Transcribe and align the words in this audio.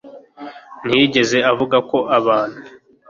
ntiyigeze 0.85 1.37
ivuga 1.51 1.77
ko 1.89 1.97
abantu 2.17 2.59